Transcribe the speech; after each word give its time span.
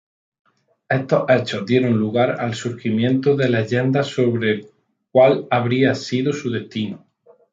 Estos 0.89 1.29
hechos 1.29 1.63
dieron 1.63 1.99
lugar 1.99 2.37
al 2.41 2.55
surgimiento 2.55 3.35
de 3.35 3.49
leyendas 3.49 4.07
sobre 4.07 4.65
cuál 5.11 5.45
habría 5.51 5.93
sido 5.93 6.33
su 6.33 6.49
destino. 6.49 7.05